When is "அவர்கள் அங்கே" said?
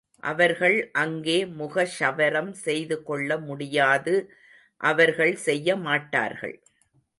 0.23-1.45